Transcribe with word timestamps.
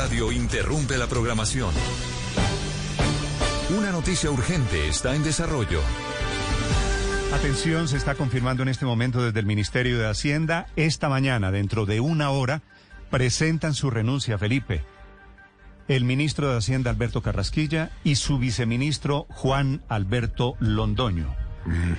Radio 0.00 0.32
interrumpe 0.32 0.96
la 0.96 1.08
programación. 1.08 1.74
Una 3.76 3.92
noticia 3.92 4.30
urgente 4.30 4.88
está 4.88 5.14
en 5.14 5.22
desarrollo. 5.22 5.82
Atención, 7.34 7.86
se 7.86 7.98
está 7.98 8.14
confirmando 8.14 8.62
en 8.62 8.70
este 8.70 8.86
momento 8.86 9.22
desde 9.22 9.40
el 9.40 9.44
Ministerio 9.44 9.98
de 9.98 10.08
Hacienda. 10.08 10.68
Esta 10.74 11.10
mañana, 11.10 11.50
dentro 11.50 11.84
de 11.84 12.00
una 12.00 12.30
hora, 12.30 12.62
presentan 13.10 13.74
su 13.74 13.90
renuncia, 13.90 14.38
Felipe. 14.38 14.82
El 15.86 16.04
ministro 16.04 16.50
de 16.50 16.56
Hacienda, 16.56 16.90
Alberto 16.90 17.20
Carrasquilla, 17.20 17.90
y 18.02 18.14
su 18.14 18.38
viceministro, 18.38 19.26
Juan 19.28 19.82
Alberto 19.90 20.54
Londoño. 20.60 21.36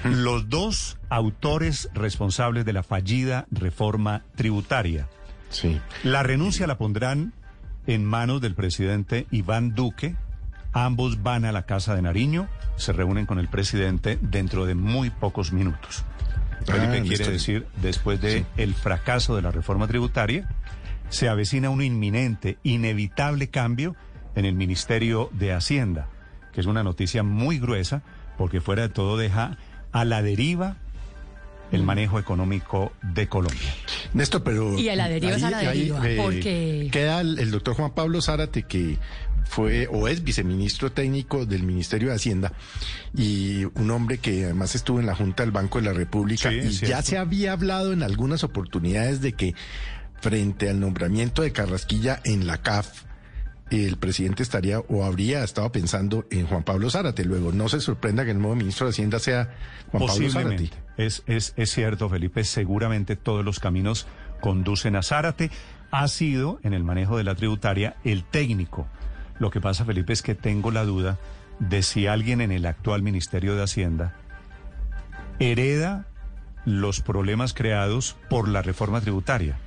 Los 0.05 0.49
dos 0.49 0.97
autores 1.09 1.87
responsables 1.93 2.65
de 2.65 2.73
la 2.73 2.81
fallida 2.81 3.45
reforma 3.51 4.23
tributaria. 4.35 5.07
Sí. 5.51 5.79
La 6.03 6.23
renuncia 6.23 6.65
la 6.65 6.79
pondrán 6.79 7.33
en 7.87 8.05
manos 8.05 8.41
del 8.41 8.55
presidente 8.55 9.27
Iván 9.31 9.73
Duque. 9.75 10.15
Ambos 10.73 11.21
van 11.21 11.45
a 11.45 11.51
la 11.51 11.65
Casa 11.65 11.95
de 11.95 12.01
Nariño, 12.01 12.47
se 12.77 12.93
reúnen 12.93 13.25
con 13.25 13.39
el 13.39 13.49
presidente 13.49 14.17
dentro 14.21 14.65
de 14.65 14.75
muy 14.75 15.09
pocos 15.09 15.51
minutos. 15.51 16.05
Felipe 16.65 16.99
Ah, 16.99 17.01
quiere 17.01 17.31
decir, 17.31 17.67
después 17.81 18.21
de 18.21 18.45
el 18.57 18.73
fracaso 18.73 19.35
de 19.35 19.41
la 19.41 19.51
reforma 19.51 19.87
tributaria, 19.87 20.47
se 21.09 21.27
avecina 21.27 21.69
un 21.69 21.81
inminente, 21.81 22.57
inevitable 22.63 23.49
cambio 23.49 23.95
en 24.35 24.45
el 24.45 24.55
Ministerio 24.55 25.29
de 25.33 25.51
Hacienda, 25.53 26.07
que 26.53 26.61
es 26.61 26.67
una 26.67 26.83
noticia 26.83 27.23
muy 27.23 27.59
gruesa, 27.59 28.03
porque 28.37 28.61
fuera 28.61 28.83
de 28.83 28.89
todo 28.89 29.17
deja 29.17 29.57
a 29.91 30.05
la 30.05 30.21
deriva 30.21 30.77
el 31.71 31.83
manejo 31.83 32.19
económico 32.19 32.91
de 33.01 33.27
Colombia. 33.27 33.73
Néstor, 34.13 34.43
pero... 34.43 34.77
Y 34.77 34.89
a 34.89 34.95
la 34.95 35.07
deriva 35.09 35.35
es 35.35 35.43
a 35.43 35.49
la 35.51 35.59
deriva, 35.59 36.01
porque- 36.17 36.89
Queda 36.91 37.21
el, 37.21 37.39
el 37.39 37.51
doctor 37.51 37.75
Juan 37.75 37.93
Pablo 37.93 38.21
Zárate, 38.21 38.63
que 38.63 38.97
fue 39.45 39.87
o 39.91 40.07
es 40.07 40.23
viceministro 40.23 40.91
técnico 40.91 41.45
del 41.45 41.63
Ministerio 41.63 42.09
de 42.09 42.15
Hacienda 42.15 42.53
y 43.13 43.65
un 43.65 43.91
hombre 43.91 44.17
que 44.19 44.45
además 44.45 44.75
estuvo 44.75 44.99
en 44.99 45.05
la 45.05 45.15
Junta 45.15 45.43
del 45.43 45.51
Banco 45.51 45.79
de 45.79 45.85
la 45.85 45.93
República 45.93 46.49
Sí, 46.49 46.59
y 46.59 46.69
ya 46.87 47.01
se 47.01 47.17
había 47.17 47.51
hablado 47.53 47.91
en 47.91 48.01
algunas 48.03 48.43
oportunidades 48.45 49.19
de 49.19 49.33
que 49.33 49.53
frente 50.21 50.69
al 50.69 50.79
nombramiento 50.79 51.41
de 51.41 51.51
Carrasquilla 51.51 52.21
en 52.23 52.47
la 52.47 52.61
CAF, 52.61 53.03
el 53.71 53.97
presidente 53.97 54.43
estaría 54.43 54.79
o 54.79 55.05
habría 55.05 55.43
estado 55.43 55.71
pensando 55.71 56.25
en 56.29 56.45
Juan 56.45 56.63
Pablo 56.63 56.89
Zárate. 56.89 57.23
Luego, 57.23 57.51
no 57.51 57.69
se 57.69 57.79
sorprenda 57.79 58.25
que 58.25 58.31
el 58.31 58.39
nuevo 58.39 58.55
ministro 58.55 58.85
de 58.85 58.91
Hacienda 58.91 59.17
sea 59.19 59.49
Juan 59.91 60.05
Pablo 60.05 60.29
Zárate. 60.29 60.69
Es, 60.97 61.23
es, 61.25 61.53
es 61.55 61.71
cierto, 61.71 62.09
Felipe, 62.09 62.43
seguramente 62.43 63.15
todos 63.15 63.45
los 63.45 63.59
caminos 63.59 64.07
conducen 64.41 64.95
a 64.95 65.03
Zárate. 65.03 65.51
Ha 65.89 66.07
sido, 66.07 66.59
en 66.63 66.73
el 66.73 66.83
manejo 66.83 67.17
de 67.17 67.23
la 67.23 67.35
tributaria, 67.35 67.95
el 68.03 68.23
técnico. 68.23 68.87
Lo 69.39 69.49
que 69.49 69.61
pasa, 69.61 69.85
Felipe, 69.85 70.13
es 70.13 70.21
que 70.21 70.35
tengo 70.35 70.71
la 70.71 70.83
duda 70.83 71.17
de 71.59 71.81
si 71.81 72.07
alguien 72.07 72.41
en 72.41 72.51
el 72.51 72.65
actual 72.65 73.01
Ministerio 73.01 73.55
de 73.55 73.63
Hacienda 73.63 74.15
hereda 75.39 76.05
los 76.65 77.01
problemas 77.01 77.53
creados 77.53 78.15
por 78.29 78.47
la 78.47 78.61
reforma 78.61 79.01
tributaria. 79.01 79.57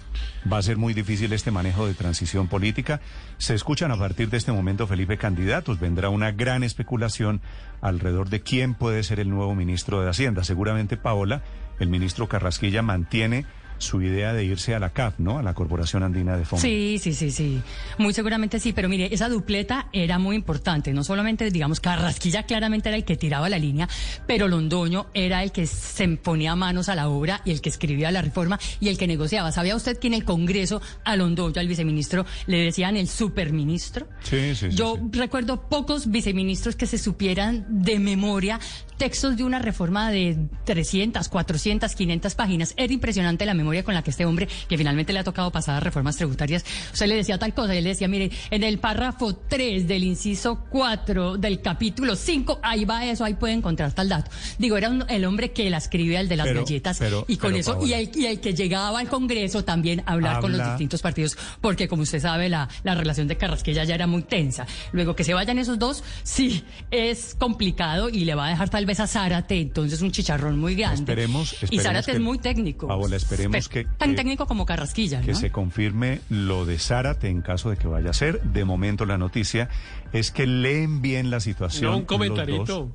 Va 0.50 0.58
a 0.58 0.62
ser 0.62 0.76
muy 0.76 0.94
difícil 0.94 1.32
este 1.32 1.50
manejo 1.50 1.86
de 1.86 1.94
transición 1.94 2.48
política. 2.48 3.00
Se 3.38 3.54
escuchan 3.54 3.90
a 3.90 3.96
partir 3.96 4.28
de 4.30 4.36
este 4.36 4.52
momento, 4.52 4.86
Felipe, 4.86 5.18
candidatos. 5.18 5.80
Vendrá 5.80 6.08
una 6.08 6.32
gran 6.32 6.62
especulación 6.62 7.40
alrededor 7.80 8.28
de 8.28 8.40
quién 8.40 8.74
puede 8.74 9.02
ser 9.02 9.20
el 9.20 9.30
nuevo 9.30 9.54
ministro 9.54 10.02
de 10.02 10.10
Hacienda. 10.10 10.44
Seguramente 10.44 10.96
Paola, 10.96 11.42
el 11.80 11.88
ministro 11.88 12.28
Carrasquilla, 12.28 12.82
mantiene 12.82 13.46
su 13.78 14.02
idea 14.02 14.32
de 14.32 14.44
irse 14.44 14.74
a 14.74 14.78
la 14.78 14.90
CAF, 14.90 15.18
¿no? 15.18 15.38
A 15.38 15.42
la 15.42 15.54
Corporación 15.54 16.02
Andina 16.02 16.36
de 16.36 16.44
Fondo. 16.44 16.62
Sí, 16.62 16.98
sí, 17.00 17.12
sí, 17.14 17.30
sí. 17.30 17.62
Muy 17.98 18.12
seguramente 18.12 18.60
sí, 18.60 18.72
pero 18.72 18.88
mire, 18.88 19.08
esa 19.12 19.28
dupleta 19.28 19.88
era 19.92 20.18
muy 20.18 20.36
importante. 20.36 20.92
No 20.92 21.04
solamente, 21.04 21.50
digamos, 21.50 21.80
Carrasquilla 21.80 22.44
claramente 22.44 22.88
era 22.88 22.96
el 22.96 23.04
que 23.04 23.16
tiraba 23.16 23.48
la 23.48 23.58
línea, 23.58 23.88
pero 24.26 24.48
Londoño 24.48 25.06
era 25.14 25.42
el 25.42 25.52
que 25.52 25.66
se 25.66 26.08
ponía 26.16 26.54
manos 26.56 26.88
a 26.88 26.94
la 26.94 27.08
obra 27.08 27.40
y 27.44 27.50
el 27.50 27.60
que 27.60 27.68
escribía 27.68 28.10
la 28.10 28.22
reforma 28.22 28.58
y 28.80 28.88
el 28.88 28.98
que 28.98 29.06
negociaba. 29.06 29.52
¿Sabía 29.52 29.76
usted 29.76 29.98
que 29.98 30.06
en 30.06 30.14
el 30.14 30.24
Congreso 30.24 30.80
a 31.04 31.16
Londoño, 31.16 31.60
al 31.60 31.68
viceministro, 31.68 32.24
le 32.46 32.58
decían 32.58 32.96
el 32.96 33.08
superministro? 33.08 34.08
Sí, 34.22 34.54
sí, 34.54 34.70
sí, 34.70 34.76
Yo 34.76 34.96
sí. 34.96 35.18
recuerdo 35.18 35.68
pocos 35.68 36.10
viceministros 36.10 36.76
que 36.76 36.86
se 36.86 36.98
supieran 36.98 37.66
de 37.68 37.98
memoria 37.98 38.58
textos 38.96 39.36
de 39.36 39.42
una 39.44 39.58
reforma 39.58 40.10
de 40.10 40.38
300, 40.64 41.28
400, 41.28 41.94
500 41.94 42.34
páginas. 42.34 42.74
Era 42.76 42.92
impresionante 42.92 43.44
la 43.44 43.52
memoria 43.54 43.63
con 43.84 43.94
la 43.94 44.02
que 44.02 44.10
este 44.10 44.24
hombre, 44.26 44.48
que 44.68 44.76
finalmente 44.78 45.12
le 45.12 45.18
ha 45.20 45.24
tocado 45.24 45.50
pasar 45.50 45.76
a 45.76 45.80
reformas 45.80 46.16
tributarias, 46.16 46.64
usted 46.92 47.06
le 47.06 47.16
decía 47.16 47.38
tal 47.38 47.54
cosa, 47.54 47.74
y 47.74 47.78
él 47.78 47.84
le 47.84 47.90
decía, 47.90 48.08
mire, 48.08 48.30
en 48.50 48.62
el 48.62 48.78
párrafo 48.78 49.34
3 49.34 49.88
del 49.88 50.04
inciso 50.04 50.64
4 50.70 51.36
del 51.38 51.60
capítulo 51.60 52.16
5, 52.16 52.60
ahí 52.62 52.84
va 52.84 53.04
eso, 53.06 53.24
ahí 53.24 53.34
puede 53.34 53.54
encontrar 53.54 53.92
tal 53.92 54.08
dato. 54.08 54.30
Digo, 54.58 54.76
era 54.76 54.90
un- 54.90 55.04
el 55.08 55.24
hombre 55.24 55.52
que 55.52 55.70
la 55.70 55.78
escribía, 55.78 56.20
el 56.20 56.28
de 56.28 56.36
las 56.36 56.46
Pero- 56.46 56.60
galletas, 56.64 56.98
pero- 56.98 57.24
y 57.28 57.36
con 57.36 57.50
pero, 57.52 57.60
eso, 57.60 57.78
y 57.86 57.92
el, 57.94 58.10
y 58.14 58.26
el 58.26 58.40
que 58.40 58.54
llegaba 58.54 58.98
al 59.00 59.08
Congreso 59.08 59.64
también 59.64 60.02
a 60.06 60.12
hablar 60.12 60.40
con 60.40 60.52
los 60.56 60.66
distintos 60.66 61.00
partidos, 61.02 61.36
porque 61.60 61.88
como 61.88 62.02
usted 62.02 62.20
sabe, 62.20 62.48
la, 62.48 62.68
la 62.82 62.94
relación 62.94 63.26
de 63.28 63.36
Carrasquilla 63.36 63.84
ya 63.84 63.94
era 63.94 64.06
muy 64.06 64.22
tensa. 64.22 64.66
Luego 64.92 65.16
que 65.16 65.24
se 65.24 65.34
vayan 65.34 65.58
esos 65.58 65.78
dos, 65.78 66.04
sí, 66.22 66.62
es 66.90 67.34
complicado 67.38 68.08
y 68.08 68.24
le 68.24 68.34
va 68.34 68.46
a 68.46 68.50
dejar 68.50 68.68
tal 68.68 68.86
vez 68.86 69.00
a 69.00 69.06
Zárate, 69.06 69.60
entonces 69.60 70.00
un 70.02 70.10
chicharrón 70.12 70.58
muy 70.58 70.74
grande. 70.74 71.00
Esperemos- 71.12 71.52
y 71.52 71.64
esperemos 71.64 71.82
Zárate 71.84 72.10
que- 72.12 72.16
es 72.18 72.22
muy 72.22 72.38
técnico. 72.38 72.86
Paola, 72.88 73.16
esperemos 73.16 73.52
Que- 73.62 73.84
Tan 73.84 74.10
que- 74.10 74.16
técnico 74.16 74.46
como 74.46 74.66
Carrasquilla, 74.66 75.20
que 75.20 75.32
¿no? 75.32 75.38
se 75.38 75.50
confirme 75.50 76.20
lo 76.28 76.64
de 76.66 76.78
Zárate 76.78 77.28
en 77.28 77.42
caso 77.42 77.70
de 77.70 77.76
que 77.76 77.86
vaya 77.88 78.10
a 78.10 78.12
ser. 78.14 78.40
De 78.42 78.64
momento 78.64 79.06
la 79.06 79.18
noticia 79.18 79.68
es 80.12 80.30
que 80.30 80.46
leen 80.46 81.00
bien 81.02 81.30
la 81.30 81.40
situación. 81.40 81.90
No, 81.90 81.96
un 81.98 82.02
los 82.02 82.08
comentarito 82.08 82.64
dos. 82.64 82.88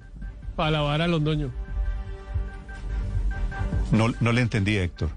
para 0.55 0.69
alabar 0.69 1.01
a 1.01 1.07
Londoño. 1.07 1.51
No, 3.91 4.13
no 4.19 4.31
le 4.31 4.41
entendí, 4.41 4.77
Héctor. 4.77 5.09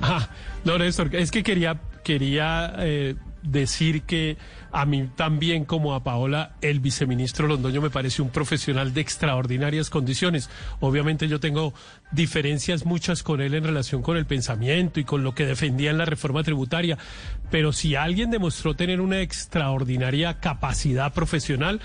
Ah, 0.00 0.28
no, 0.64 0.78
Néstor, 0.78 1.14
es 1.14 1.30
que 1.30 1.42
quería, 1.42 1.78
quería 2.02 2.72
eh, 2.78 3.14
decir 3.42 4.02
que 4.02 4.36
a 4.70 4.86
mí 4.86 5.08
también, 5.16 5.64
como 5.64 5.94
a 5.94 6.02
Paola, 6.02 6.56
el 6.60 6.80
viceministro 6.80 7.46
Londoño 7.46 7.82
me 7.82 7.90
parece 7.90 8.22
un 8.22 8.30
profesional 8.30 8.94
de 8.94 9.00
extraordinarias 9.00 9.90
condiciones. 9.90 10.48
Obviamente 10.80 11.28
yo 11.28 11.40
tengo 11.40 11.74
diferencias 12.10 12.86
muchas 12.86 13.22
con 13.22 13.40
él 13.40 13.54
en 13.54 13.64
relación 13.64 14.02
con 14.02 14.16
el 14.16 14.26
pensamiento 14.26 15.00
y 15.00 15.04
con 15.04 15.24
lo 15.24 15.34
que 15.34 15.46
defendía 15.46 15.90
en 15.90 15.98
la 15.98 16.04
reforma 16.04 16.42
tributaria, 16.42 16.98
pero 17.50 17.72
si 17.72 17.94
alguien 17.96 18.30
demostró 18.30 18.74
tener 18.74 19.00
una 19.00 19.20
extraordinaria 19.20 20.40
capacidad 20.40 21.12
profesional, 21.12 21.80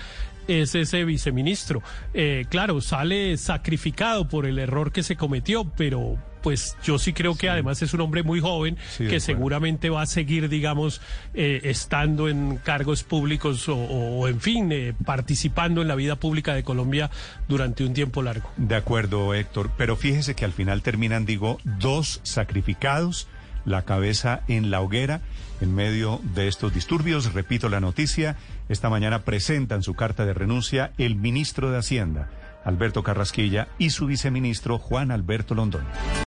es 0.48 0.74
ese 0.74 1.04
viceministro. 1.04 1.82
Eh, 2.14 2.46
claro, 2.48 2.80
sale 2.80 3.36
sacrificado 3.36 4.28
por 4.28 4.46
el 4.46 4.58
error 4.58 4.92
que 4.92 5.02
se 5.02 5.16
cometió, 5.16 5.70
pero 5.76 6.18
pues 6.48 6.78
yo 6.82 6.98
sí 6.98 7.12
creo 7.12 7.34
que 7.34 7.50
además 7.50 7.82
es 7.82 7.92
un 7.92 8.00
hombre 8.00 8.22
muy 8.22 8.40
joven 8.40 8.78
Sí, 8.96 9.06
que 9.06 9.20
seguramente 9.20 9.90
va 9.90 10.00
a 10.00 10.06
seguir, 10.06 10.48
digamos, 10.48 11.02
eh, 11.34 11.60
estando 11.64 12.26
en 12.30 12.56
cargos 12.56 13.02
públicos 13.02 13.68
o, 13.68 13.76
o, 13.76 14.28
en 14.28 14.40
fin, 14.40 14.72
eh, 14.72 14.94
participando 15.04 15.82
en 15.82 15.88
la 15.88 15.94
vida 15.94 16.16
pública 16.16 16.54
de 16.54 16.62
Colombia 16.62 17.10
durante 17.48 17.84
un 17.84 17.92
tiempo 17.92 18.22
largo. 18.22 18.50
De 18.56 18.76
acuerdo, 18.76 19.34
Héctor. 19.34 19.70
Pero 19.76 19.94
fíjese 19.94 20.34
que 20.34 20.46
al 20.46 20.52
final 20.52 20.80
terminan, 20.80 21.26
digo, 21.26 21.58
dos 21.64 22.22
sacrificados, 22.22 23.28
la 23.66 23.82
cabeza 23.82 24.40
en 24.48 24.70
la 24.70 24.80
hoguera 24.80 25.20
en 25.60 25.74
medio 25.74 26.18
de 26.34 26.48
estos 26.48 26.72
disturbios. 26.72 27.34
Repito 27.34 27.68
la 27.68 27.80
noticia. 27.80 28.36
Esta 28.70 28.88
mañana 28.88 29.18
presentan 29.18 29.82
su 29.82 29.92
carta 29.92 30.24
de 30.24 30.32
renuncia 30.32 30.92
el 30.96 31.14
ministro 31.14 31.70
de 31.70 31.76
Hacienda, 31.76 32.30
Alberto 32.64 33.02
Carrasquilla, 33.02 33.68
y 33.76 33.90
su 33.90 34.06
viceministro, 34.06 34.78
Juan 34.78 35.10
Alberto 35.10 35.54
Londoño. 35.54 35.84